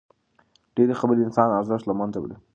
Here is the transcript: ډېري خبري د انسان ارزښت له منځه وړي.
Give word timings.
ډېري 0.75 0.93
خبري 0.99 1.17
د 1.19 1.23
انسان 1.27 1.49
ارزښت 1.59 1.85
له 1.87 1.93
منځه 1.99 2.17
وړي. 2.19 2.35